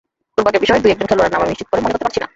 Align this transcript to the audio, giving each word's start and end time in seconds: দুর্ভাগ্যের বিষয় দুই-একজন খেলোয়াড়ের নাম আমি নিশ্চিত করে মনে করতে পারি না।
দুর্ভাগ্যের 0.35 0.63
বিষয় 0.63 0.81
দুই-একজন 0.83 1.07
খেলোয়াড়ের 1.09 1.33
নাম 1.33 1.41
আমি 1.43 1.51
নিশ্চিত 1.51 1.67
করে 1.69 1.83
মনে 1.83 1.93
করতে 1.93 2.05
পারি 2.05 2.19
না। 2.23 2.27